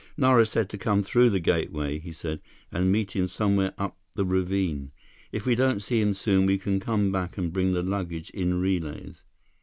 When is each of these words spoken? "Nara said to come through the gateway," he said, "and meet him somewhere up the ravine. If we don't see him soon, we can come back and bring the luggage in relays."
"Nara 0.17 0.47
said 0.47 0.67
to 0.71 0.79
come 0.79 1.03
through 1.03 1.29
the 1.29 1.39
gateway," 1.39 1.99
he 1.99 2.11
said, 2.11 2.41
"and 2.71 2.91
meet 2.91 3.15
him 3.15 3.27
somewhere 3.27 3.75
up 3.77 3.99
the 4.15 4.25
ravine. 4.25 4.89
If 5.31 5.45
we 5.45 5.53
don't 5.53 5.83
see 5.83 6.01
him 6.01 6.15
soon, 6.15 6.47
we 6.47 6.57
can 6.57 6.79
come 6.79 7.11
back 7.11 7.37
and 7.37 7.53
bring 7.53 7.73
the 7.73 7.83
luggage 7.83 8.31
in 8.31 8.59
relays." 8.59 9.23